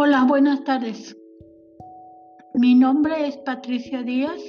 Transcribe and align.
Hola, 0.00 0.26
buenas 0.28 0.62
tardes. 0.62 1.16
Mi 2.54 2.76
nombre 2.76 3.26
es 3.26 3.36
Patricia 3.38 4.04
Díaz 4.04 4.40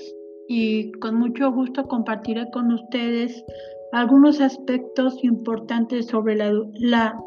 y 0.48 0.92
con 1.00 1.16
mucho 1.16 1.52
gusto 1.52 1.88
compartiré 1.88 2.52
con 2.52 2.72
ustedes 2.72 3.44
algunos 3.92 4.42
aspectos 4.42 5.24
importantes 5.24 6.06
sobre 6.06 6.36
la, 6.36 7.20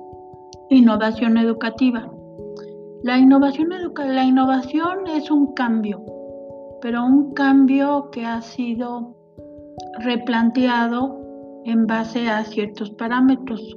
innovación 0.71 1.37
educativa. 1.37 2.09
La 3.03 3.19
innovación, 3.19 3.71
la 3.97 4.25
innovación 4.25 5.09
es 5.09 5.29
un 5.29 5.53
cambio, 5.55 6.01
pero 6.81 7.05
un 7.05 7.35
cambio 7.35 8.09
que 8.13 8.25
ha 8.25 8.41
sido 8.41 9.17
replanteado 9.99 11.19
en 11.65 11.89
base 11.89 12.29
a 12.29 12.45
ciertos 12.45 12.93
parámetros. 12.93 13.77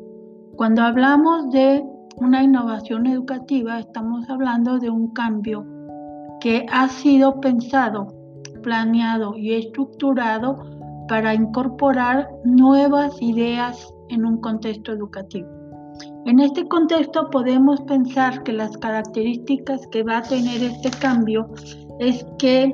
Cuando 0.55 0.83
hablamos 0.83 1.49
de 1.49 1.83
una 2.17 2.43
innovación 2.43 3.07
educativa, 3.07 3.79
estamos 3.79 4.29
hablando 4.29 4.79
de 4.79 4.89
un 4.89 5.11
cambio 5.13 5.65
que 6.39 6.65
ha 6.71 6.87
sido 6.87 7.39
pensado, 7.41 8.07
planeado 8.61 9.35
y 9.37 9.53
estructurado 9.53 10.55
para 11.07 11.33
incorporar 11.33 12.29
nuevas 12.43 13.21
ideas 13.21 13.93
en 14.09 14.25
un 14.25 14.39
contexto 14.41 14.91
educativo. 14.91 15.47
En 16.25 16.39
este 16.39 16.67
contexto 16.67 17.29
podemos 17.29 17.81
pensar 17.81 18.43
que 18.43 18.53
las 18.53 18.75
características 18.77 19.85
que 19.87 20.03
va 20.03 20.17
a 20.17 20.23
tener 20.23 20.63
este 20.63 20.89
cambio 20.89 21.47
es 21.99 22.25
que 22.39 22.73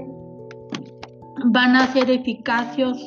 van 1.45 1.75
a 1.75 1.87
ser 1.87 2.09
eficaces, 2.09 2.97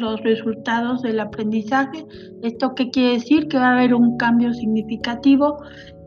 los 0.00 0.20
resultados 0.22 1.02
del 1.02 1.20
aprendizaje. 1.20 2.04
¿Esto 2.42 2.74
qué 2.74 2.90
quiere 2.90 3.14
decir? 3.14 3.48
Que 3.48 3.58
va 3.58 3.68
a 3.68 3.72
haber 3.72 3.94
un 3.94 4.16
cambio 4.16 4.52
significativo 4.52 5.58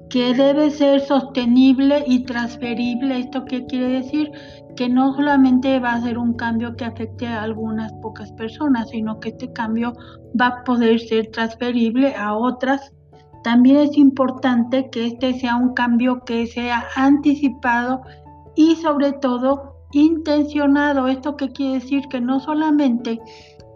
que 0.10 0.34
debe 0.34 0.70
ser 0.70 1.02
sostenible 1.02 2.04
y 2.06 2.24
transferible. 2.24 3.20
¿Esto 3.20 3.46
qué 3.46 3.66
quiere 3.66 4.02
decir? 4.02 4.32
Que 4.76 4.90
no 4.90 5.14
solamente 5.16 5.80
va 5.80 5.94
a 5.94 6.02
ser 6.02 6.18
un 6.18 6.34
cambio 6.34 6.76
que 6.76 6.86
afecte 6.86 7.28
a 7.28 7.44
algunas 7.44 7.92
pocas 8.02 8.32
personas, 8.34 8.90
sino 8.90 9.20
que 9.20 9.30
este 9.30 9.52
cambio 9.54 9.94
va 10.40 10.48
a 10.48 10.64
poder 10.64 11.00
ser 11.00 11.28
transferible 11.32 12.16
a 12.16 12.36
otras. 12.36 12.94
También 13.44 13.78
es 13.78 13.98
importante 13.98 14.90
que 14.90 15.08
este 15.08 15.34
sea 15.40 15.56
un 15.56 15.74
cambio 15.74 16.24
que 16.26 16.48
sea 16.48 16.86
anticipado 16.96 18.02
y 18.56 18.76
sobre 18.76 19.14
todo 19.14 19.73
intencionado. 19.94 21.08
¿Esto 21.08 21.38
qué 21.38 21.50
quiere 21.50 21.76
decir? 21.76 22.04
Que 22.10 22.22
no 22.22 22.40
solamente 22.40 23.20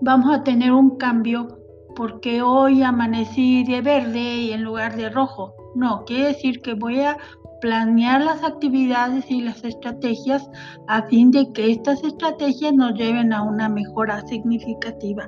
vamos 0.01 0.33
a 0.33 0.43
tener 0.43 0.71
un 0.71 0.97
cambio 0.97 1.59
porque 1.95 2.41
hoy 2.41 2.83
amanecí 2.83 3.63
de 3.63 3.81
verde 3.81 4.35
y 4.35 4.51
en 4.51 4.63
lugar 4.63 4.95
de 4.95 5.09
rojo. 5.09 5.55
No, 5.75 6.03
quiere 6.05 6.27
decir 6.27 6.61
que 6.61 6.73
voy 6.73 6.99
a 6.99 7.17
planear 7.61 8.21
las 8.21 8.43
actividades 8.43 9.29
y 9.29 9.41
las 9.41 9.63
estrategias 9.63 10.49
a 10.87 11.03
fin 11.03 11.31
de 11.31 11.51
que 11.53 11.71
estas 11.71 12.03
estrategias 12.03 12.73
nos 12.73 12.93
lleven 12.93 13.33
a 13.33 13.41
una 13.41 13.67
mejora 13.67 14.25
significativa. 14.27 15.27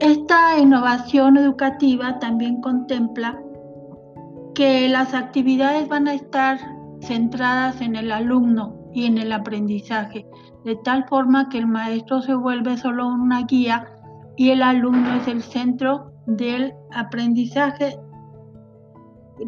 Esta 0.00 0.58
innovación 0.58 1.36
educativa 1.36 2.18
también 2.18 2.60
contempla 2.60 3.40
que 4.54 4.88
las 4.88 5.14
actividades 5.14 5.88
van 5.88 6.08
a 6.08 6.14
estar 6.14 6.58
centradas 7.00 7.80
en 7.80 7.96
el 7.96 8.12
alumno, 8.12 8.76
y 8.94 9.06
en 9.06 9.18
el 9.18 9.32
aprendizaje, 9.32 10.26
de 10.64 10.76
tal 10.76 11.04
forma 11.08 11.48
que 11.48 11.58
el 11.58 11.66
maestro 11.66 12.22
se 12.22 12.34
vuelve 12.34 12.78
solo 12.78 13.08
una 13.08 13.42
guía 13.42 13.86
y 14.36 14.50
el 14.50 14.62
alumno 14.62 15.14
es 15.14 15.28
el 15.28 15.42
centro 15.42 16.12
del 16.26 16.72
aprendizaje. 16.92 17.98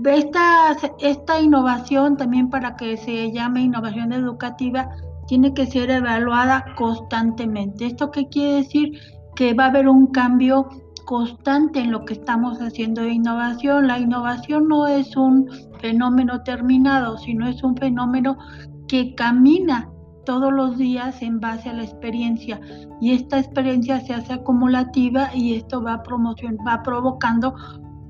Esta, 0.05 0.77
esta 1.01 1.41
innovación 1.41 2.17
también 2.17 2.51
para 2.51 2.77
que 2.77 2.97
se 2.97 3.33
llame 3.33 3.63
innovación 3.63 4.13
educativa 4.13 4.91
tiene 5.29 5.55
que 5.55 5.67
ser 5.67 5.91
evaluada 5.91 6.65
constantemente. 6.77 7.87
¿Esto 7.87 8.11
qué 8.11 8.29
quiere 8.29 8.55
decir? 8.57 8.99
Que 9.37 9.55
va 9.55 9.67
a 9.67 9.69
haber 9.69 9.89
un 9.89 10.09
cambio 10.09 10.69
constante 11.05 11.81
en 11.81 11.93
lo 11.93 12.05
que 12.05 12.15
estamos 12.15 12.59
haciendo 12.59 13.03
de 13.03 13.13
innovación. 13.13 13.87
La 13.87 13.99
innovación 13.99 14.69
no 14.69 14.87
es 14.89 15.17
un 15.17 15.49
fenómeno 15.81 16.43
terminado, 16.43 17.17
sino 17.19 17.47
es 17.49 17.63
un 17.63 17.77
fenómeno 17.77 18.37
que 18.89 19.15
camina 19.15 19.91
todos 20.27 20.53
los 20.53 20.77
días 20.77 21.23
en 21.23 21.41
base 21.41 21.71
a 21.71 21.73
la 21.73 21.85
experiencia 21.85 22.61
y 23.01 23.13
esta 23.15 23.39
experiencia 23.39 24.01
se 24.01 24.13
hace 24.13 24.35
acumulativa 24.35 25.31
y 25.35 25.55
esto 25.55 25.83
va, 25.83 26.03
provocando 26.03 27.55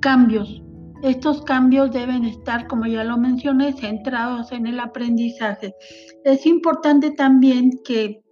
cambios. 0.00 0.62
Estos 1.02 1.42
cambios 1.42 1.92
deben 1.92 2.24
estar, 2.24 2.66
como 2.66 2.86
ya 2.86 3.04
lo 3.04 3.18
mencioné, 3.18 3.74
centrados 3.74 4.50
en 4.50 4.66
el 4.66 4.80
aprendizaje. 4.80 5.74
Es 6.24 6.46
importante 6.46 7.10
también 7.10 7.70
que 7.84 8.22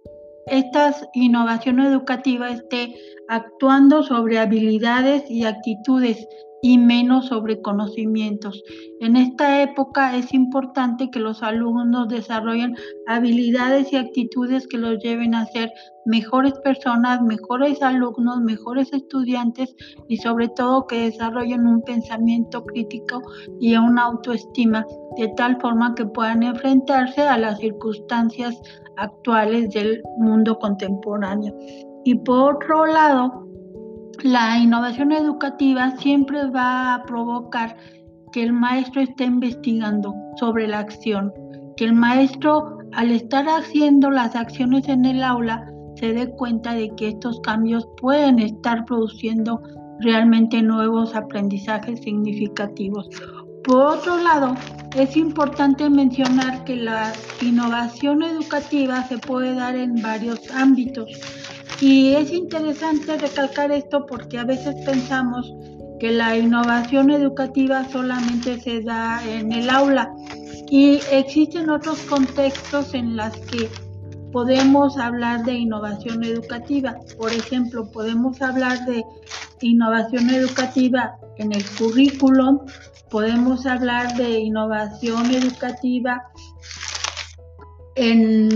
esta 0.47 0.95
innovación 1.13 1.79
educativa 1.79 2.49
esté 2.49 2.95
actuando 3.29 4.03
sobre 4.03 4.39
habilidades 4.39 5.29
y 5.29 5.45
actitudes 5.45 6.27
y 6.65 6.79
menos 6.79 7.27
sobre 7.27 7.61
conocimientos. 7.61 8.63
En 8.99 9.17
esta 9.17 9.61
época 9.61 10.17
es 10.17 10.33
importante 10.33 11.11
que 11.11 11.19
los 11.19 11.43
alumnos 11.43 12.07
desarrollen 12.07 12.75
habilidades 13.05 13.93
y 13.93 13.97
actitudes 13.97 14.65
que 14.67 14.79
los 14.79 14.97
lleven 14.97 15.35
a 15.35 15.45
ser 15.45 15.71
mejores 16.07 16.53
personas, 16.63 17.21
mejores 17.21 17.83
alumnos, 17.83 18.41
mejores 18.41 18.91
estudiantes 18.93 19.75
y 20.07 20.17
sobre 20.17 20.47
todo 20.47 20.87
que 20.87 21.11
desarrollen 21.11 21.67
un 21.67 21.83
pensamiento 21.83 22.65
crítico 22.65 23.21
y 23.59 23.75
una 23.75 24.05
autoestima 24.05 24.87
de 25.17 25.27
tal 25.37 25.61
forma 25.61 25.93
que 25.93 26.07
puedan 26.07 26.41
enfrentarse 26.41 27.21
a 27.21 27.37
las 27.37 27.59
circunstancias 27.59 28.59
actuales 28.97 29.69
del 29.69 30.01
mundo 30.17 30.57
contemporáneo. 30.57 31.55
Y 32.05 32.15
por 32.15 32.55
otro 32.55 32.87
lado, 32.87 33.44
la 34.23 34.57
innovación 34.57 35.11
educativa 35.11 35.95
siempre 35.97 36.49
va 36.49 36.95
a 36.95 37.03
provocar 37.03 37.75
que 38.31 38.43
el 38.43 38.53
maestro 38.53 39.01
esté 39.01 39.25
investigando 39.25 40.13
sobre 40.37 40.67
la 40.67 40.79
acción, 40.79 41.33
que 41.77 41.85
el 41.85 41.93
maestro 41.93 42.79
al 42.93 43.11
estar 43.11 43.47
haciendo 43.47 44.09
las 44.09 44.35
acciones 44.35 44.87
en 44.87 45.05
el 45.05 45.23
aula 45.23 45.65
se 45.95 46.13
dé 46.13 46.29
cuenta 46.31 46.73
de 46.73 46.89
que 46.95 47.09
estos 47.09 47.39
cambios 47.41 47.87
pueden 48.01 48.39
estar 48.39 48.85
produciendo 48.85 49.61
realmente 49.99 50.61
nuevos 50.61 51.15
aprendizajes 51.15 52.01
significativos. 52.01 53.09
Por 53.63 53.81
otro 53.81 54.17
lado, 54.17 54.55
es 54.95 55.17
importante 55.17 55.89
mencionar 55.89 56.63
que 56.65 56.75
la 56.75 57.11
innovación 57.41 58.21
educativa 58.23 59.03
se 59.03 59.17
puede 59.17 59.55
dar 59.55 59.75
en 59.75 60.01
varios 60.01 60.39
ámbitos. 60.51 61.09
Y 61.81 62.13
es 62.13 62.31
interesante 62.31 63.17
recalcar 63.17 63.71
esto 63.71 64.05
porque 64.05 64.39
a 64.39 64.45
veces 64.45 64.75
pensamos 64.85 65.51
que 65.99 66.11
la 66.11 66.37
innovación 66.37 67.11
educativa 67.11 67.87
solamente 67.89 68.59
se 68.59 68.81
da 68.81 69.21
en 69.27 69.51
el 69.51 69.69
aula 69.69 70.13
y 70.69 70.99
existen 71.11 71.69
otros 71.69 71.99
contextos 72.01 72.93
en 72.93 73.15
los 73.15 73.35
que 73.37 73.69
podemos 74.31 74.97
hablar 74.97 75.45
de 75.45 75.53
innovación 75.53 76.23
educativa. 76.23 76.95
Por 77.17 77.31
ejemplo, 77.31 77.89
podemos 77.91 78.41
hablar 78.41 78.85
de 78.85 79.05
innovación 79.61 80.29
educativa 80.29 81.15
en 81.37 81.53
el 81.53 81.65
currículum, 81.77 82.59
podemos 83.09 83.65
hablar 83.65 84.15
de 84.17 84.39
innovación 84.39 85.31
educativa 85.31 86.23
en 87.95 88.49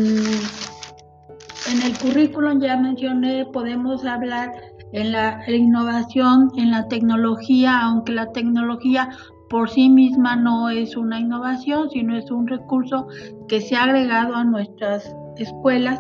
en 1.71 1.81
el 1.83 1.97
currículum 1.97 2.59
ya 2.59 2.77
mencioné, 2.77 3.45
podemos 3.45 4.03
hablar 4.05 4.51
en 4.91 5.11
la 5.11 5.39
innovación, 5.47 6.49
en 6.57 6.71
la 6.71 6.87
tecnología, 6.87 7.81
aunque 7.81 8.13
la 8.13 8.31
tecnología 8.31 9.09
por 9.49 9.69
sí 9.69 9.89
misma 9.89 10.35
no 10.35 10.69
es 10.69 10.95
una 10.95 11.19
innovación, 11.19 11.89
sino 11.89 12.15
es 12.15 12.29
un 12.31 12.47
recurso 12.47 13.07
que 13.47 13.61
se 13.61 13.75
ha 13.75 13.83
agregado 13.83 14.35
a 14.35 14.43
nuestras 14.43 15.15
escuelas. 15.37 15.99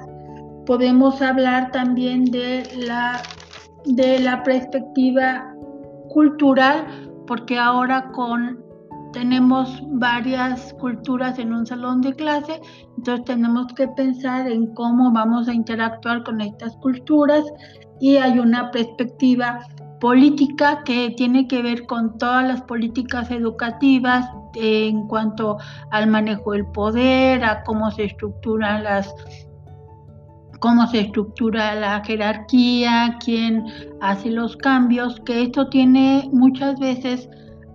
Podemos 0.65 1.21
hablar 1.21 1.71
también 1.71 2.25
de 2.25 2.63
la, 2.87 3.21
de 3.85 4.19
la 4.19 4.43
perspectiva 4.43 5.53
cultural, 6.09 6.85
porque 7.25 7.57
ahora 7.57 8.11
con 8.11 8.63
tenemos 9.11 9.81
varias 9.87 10.73
culturas 10.73 11.39
en 11.39 11.53
un 11.53 11.65
salón 11.65 12.01
de 12.01 12.13
clase, 12.13 12.61
entonces 12.97 13.25
tenemos 13.25 13.67
que 13.73 13.87
pensar 13.87 14.47
en 14.49 14.73
cómo 14.73 15.11
vamos 15.11 15.47
a 15.47 15.53
interactuar 15.53 16.23
con 16.23 16.41
estas 16.41 16.75
culturas 16.77 17.43
y 17.99 18.17
hay 18.17 18.39
una 18.39 18.71
perspectiva 18.71 19.59
política 19.99 20.83
que 20.85 21.11
tiene 21.17 21.47
que 21.47 21.61
ver 21.61 21.85
con 21.85 22.17
todas 22.17 22.47
las 22.47 22.61
políticas 22.61 23.29
educativas 23.31 24.29
en 24.55 25.07
cuanto 25.07 25.57
al 25.91 26.07
manejo 26.07 26.53
del 26.53 26.65
poder, 26.67 27.43
a 27.43 27.63
cómo 27.63 27.91
se 27.91 28.05
estructuran 28.05 28.83
las 28.83 29.13
cómo 30.59 30.87
se 30.87 30.99
estructura 30.99 31.73
la 31.75 32.03
jerarquía, 32.03 33.17
quién 33.23 33.63
hace 34.01 34.29
los 34.29 34.57
cambios, 34.57 35.19
que 35.21 35.43
esto 35.43 35.69
tiene 35.69 36.29
muchas 36.33 36.77
veces 36.79 37.29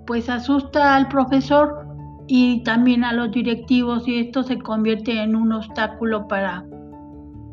pues 0.06 0.28
asusta 0.28 0.96
al 0.96 1.08
profesor 1.08 1.86
y 2.26 2.62
también 2.62 3.04
a 3.04 3.12
los 3.12 3.30
directivos 3.32 4.06
y 4.08 4.20
esto 4.20 4.42
se 4.42 4.58
convierte 4.58 5.22
en 5.22 5.36
un 5.36 5.52
obstáculo 5.52 6.26
para, 6.26 6.64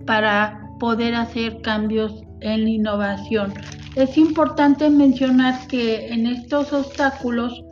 para 0.05 0.69
poder 0.79 1.15
hacer 1.15 1.61
cambios 1.61 2.23
en 2.39 2.63
la 2.63 2.69
innovación. 2.69 3.53
Es 3.95 4.17
importante 4.17 4.89
mencionar 4.89 5.67
que 5.67 6.07
en 6.07 6.25
estos 6.25 6.71
obstáculos 6.71 7.63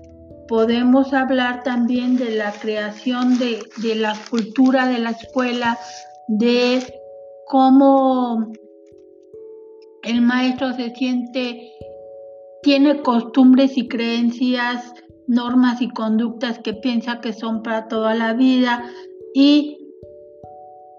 podemos 0.48 1.14
hablar 1.14 1.64
también 1.64 2.18
de 2.18 2.32
la 2.32 2.52
creación 2.52 3.38
de, 3.38 3.60
de 3.82 3.96
la 3.96 4.16
cultura 4.30 4.88
de 4.88 5.00
la 5.00 5.12
escuela, 5.12 5.78
de 6.28 6.84
cómo 7.48 8.52
el 10.04 10.22
maestro 10.22 10.74
se 10.74 10.94
siente, 10.96 11.72
tiene 12.62 13.02
costumbres 13.02 13.78
y 13.78 13.88
creencias 13.88 14.94
normas 15.28 15.82
y 15.82 15.90
conductas 15.90 16.60
que 16.60 16.74
piensa 16.74 17.22
que 17.22 17.34
son 17.34 17.62
para 17.62 17.88
toda 17.88 18.16
la 18.16 18.34
vida 18.34 18.84
y 19.34 19.78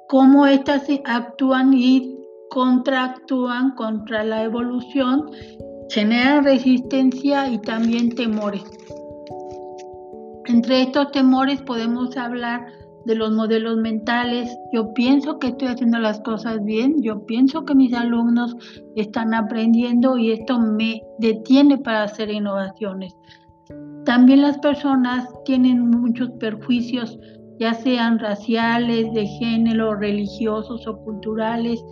cómo 0.08 0.46
éstas 0.46 0.84
actúan 1.04 1.74
y 1.74 2.16
contraactúan 2.48 3.74
contra 3.74 4.24
la 4.24 4.42
evolución, 4.42 5.30
generan 5.88 6.44
resistencia 6.44 7.48
y 7.48 7.58
también 7.58 8.14
temores. 8.14 8.62
Entre 10.46 10.82
estos 10.82 11.12
temores 11.12 11.62
podemos 11.62 12.16
hablar 12.16 12.66
de 13.04 13.14
los 13.14 13.32
modelos 13.32 13.76
mentales. 13.76 14.56
Yo 14.72 14.92
pienso 14.94 15.38
que 15.38 15.48
estoy 15.48 15.68
haciendo 15.68 15.98
las 15.98 16.20
cosas 16.20 16.62
bien, 16.64 17.02
yo 17.02 17.24
pienso 17.26 17.64
que 17.64 17.74
mis 17.74 17.92
alumnos 17.94 18.56
están 18.96 19.34
aprendiendo 19.34 20.18
y 20.18 20.32
esto 20.32 20.58
me 20.58 21.02
detiene 21.18 21.78
para 21.78 22.04
hacer 22.04 22.30
innovaciones. 22.30 23.16
También 24.04 24.42
las 24.42 24.58
personas 24.58 25.28
tienen 25.44 25.90
muchos 25.90 26.30
perjuicios, 26.40 27.18
ya 27.58 27.74
sean 27.74 28.18
raciales, 28.18 29.12
de 29.12 29.26
género, 29.26 29.94
religiosos 29.94 30.86
o 30.86 30.96
culturales. 31.04 31.84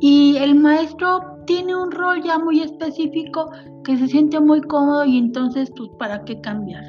Y 0.00 0.36
el 0.36 0.54
maestro 0.54 1.20
tiene 1.46 1.74
un 1.74 1.90
rol 1.90 2.22
ya 2.22 2.38
muy 2.38 2.60
específico 2.60 3.50
que 3.84 3.96
se 3.96 4.08
siente 4.08 4.40
muy 4.40 4.60
cómodo 4.62 5.04
y 5.04 5.16
entonces, 5.18 5.72
pues, 5.76 5.90
¿para 5.98 6.24
qué 6.24 6.40
cambiar? 6.40 6.84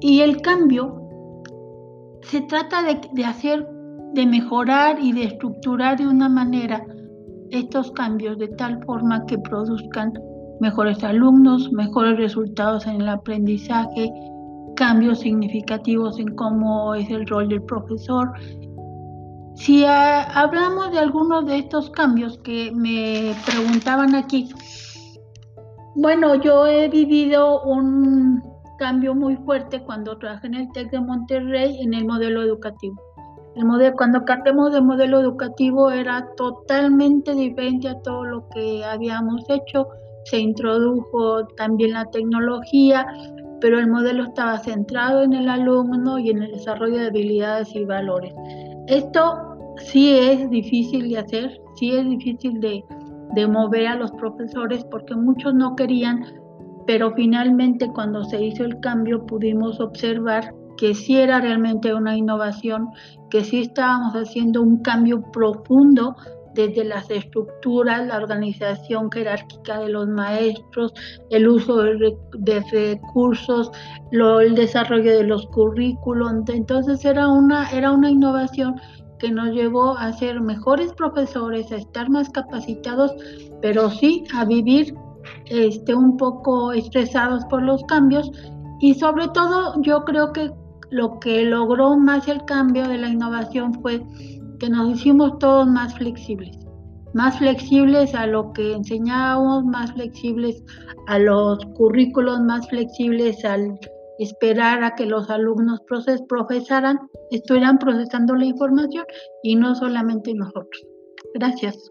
Y 0.00 0.20
el 0.20 0.40
cambio 0.42 1.05
se 2.30 2.40
trata 2.42 2.82
de, 2.82 3.24
hacer, 3.24 3.66
de 4.14 4.26
mejorar 4.26 4.98
y 5.00 5.12
de 5.12 5.24
estructurar 5.24 5.96
de 5.96 6.06
una 6.06 6.28
manera 6.28 6.84
estos 7.50 7.92
cambios 7.92 8.38
de 8.38 8.48
tal 8.48 8.82
forma 8.84 9.24
que 9.26 9.38
produzcan 9.38 10.12
mejores 10.60 11.04
alumnos, 11.04 11.70
mejores 11.72 12.16
resultados 12.16 12.86
en 12.86 13.02
el 13.02 13.08
aprendizaje, 13.08 14.10
cambios 14.74 15.20
significativos 15.20 16.18
en 16.18 16.34
cómo 16.34 16.94
es 16.94 17.08
el 17.10 17.26
rol 17.26 17.48
del 17.48 17.62
profesor. 17.62 18.32
Si 19.54 19.84
hablamos 19.84 20.90
de 20.92 20.98
algunos 20.98 21.46
de 21.46 21.58
estos 21.58 21.90
cambios 21.90 22.38
que 22.38 22.72
me 22.74 23.34
preguntaban 23.46 24.14
aquí, 24.14 24.48
bueno, 25.94 26.34
yo 26.34 26.66
he 26.66 26.88
vivido 26.88 27.62
un 27.62 28.25
cambio 28.76 29.14
muy 29.14 29.36
fuerte 29.36 29.82
cuando 29.82 30.18
trabajé 30.18 30.46
en 30.48 30.54
el 30.54 30.72
TEC 30.72 30.90
de 30.90 31.00
Monterrey 31.00 31.78
en 31.80 31.94
el 31.94 32.04
modelo 32.04 32.42
educativo. 32.42 33.00
El 33.54 33.64
modelo, 33.64 33.96
cuando 33.96 34.24
cambiamos 34.24 34.72
de 34.72 34.82
modelo 34.82 35.20
educativo 35.20 35.90
era 35.90 36.28
totalmente 36.36 37.34
diferente 37.34 37.88
a 37.88 38.00
todo 38.02 38.24
lo 38.24 38.48
que 38.50 38.84
habíamos 38.84 39.48
hecho 39.48 39.88
se 40.26 40.40
introdujo 40.40 41.46
también 41.56 41.92
la 41.92 42.04
tecnología, 42.06 43.06
pero 43.60 43.78
el 43.78 43.88
modelo 43.88 44.24
estaba 44.24 44.58
centrado 44.58 45.22
en 45.22 45.32
el 45.32 45.48
alumno 45.48 46.18
y 46.18 46.30
en 46.30 46.42
el 46.42 46.52
desarrollo 46.52 46.98
de 46.98 47.06
habilidades 47.06 47.74
y 47.74 47.84
valores. 47.84 48.34
Esto 48.88 49.56
sí 49.78 50.18
es 50.18 50.50
difícil 50.50 51.10
de 51.10 51.18
hacer, 51.18 51.60
sí 51.76 51.92
es 51.92 52.04
difícil 52.08 52.60
de, 52.60 52.84
de 53.34 53.46
mover 53.46 53.86
a 53.86 53.94
los 53.94 54.10
profesores 54.12 54.84
porque 54.90 55.14
muchos 55.14 55.54
no 55.54 55.76
querían, 55.76 56.24
pero 56.86 57.12
finalmente 57.14 57.88
cuando 57.92 58.24
se 58.24 58.42
hizo 58.44 58.64
el 58.64 58.80
cambio 58.80 59.26
pudimos 59.26 59.80
observar 59.80 60.54
que 60.76 60.94
sí 60.94 61.16
era 61.16 61.40
realmente 61.40 61.94
una 61.94 62.16
innovación, 62.16 62.88
que 63.30 63.42
sí 63.42 63.62
estábamos 63.62 64.14
haciendo 64.14 64.62
un 64.62 64.82
cambio 64.82 65.22
profundo 65.32 66.14
desde 66.54 66.84
las 66.84 67.10
estructuras, 67.10 68.06
la 68.06 68.16
organización 68.16 69.10
jerárquica 69.10 69.78
de 69.78 69.90
los 69.90 70.08
maestros, 70.08 70.92
el 71.30 71.48
uso 71.48 71.82
de, 71.82 72.64
recursos, 72.72 73.70
el 74.10 74.54
desarrollo 74.54 75.12
de 75.12 75.24
los 75.24 75.46
currículos. 75.48 76.32
Entonces 76.48 77.04
era 77.04 77.28
una, 77.28 77.70
era 77.70 77.92
una 77.92 78.10
innovación 78.10 78.80
que 79.18 79.30
nos 79.30 79.50
llevó 79.50 79.96
a 79.96 80.12
ser 80.12 80.40
mejores 80.40 80.92
profesores, 80.94 81.70
a 81.72 81.76
estar 81.76 82.08
más 82.10 82.30
capacitados, 82.30 83.14
pero 83.60 83.90
sí 83.90 84.24
a 84.34 84.44
vivir 84.44 84.94
este, 85.46 85.94
un 85.94 86.16
poco 86.16 86.72
estresados 86.72 87.44
por 87.46 87.62
los 87.62 87.82
cambios 87.84 88.30
y 88.80 88.94
sobre 88.94 89.28
todo 89.28 89.80
yo 89.82 90.04
creo 90.04 90.32
que 90.32 90.50
lo 90.90 91.18
que 91.18 91.44
logró 91.44 91.96
más 91.96 92.28
el 92.28 92.44
cambio 92.44 92.86
de 92.88 92.98
la 92.98 93.08
innovación 93.08 93.74
fue 93.82 94.02
que 94.58 94.68
nos 94.68 94.96
hicimos 94.96 95.38
todos 95.38 95.66
más 95.66 95.94
flexibles, 95.94 96.56
más 97.14 97.38
flexibles 97.38 98.14
a 98.14 98.26
lo 98.26 98.52
que 98.52 98.72
enseñábamos, 98.72 99.64
más 99.64 99.92
flexibles 99.92 100.62
a 101.08 101.18
los 101.18 101.64
currículos, 101.74 102.40
más 102.40 102.68
flexibles 102.68 103.44
al 103.44 103.78
esperar 104.18 104.82
a 104.82 104.94
que 104.94 105.06
los 105.06 105.28
alumnos 105.28 105.80
proces, 105.86 106.22
profesaran, 106.28 106.98
estuvieran 107.30 107.78
procesando 107.78 108.34
la 108.34 108.46
información 108.46 109.04
y 109.42 109.56
no 109.56 109.74
solamente 109.74 110.34
nosotros. 110.34 110.86
Gracias. 111.34 111.90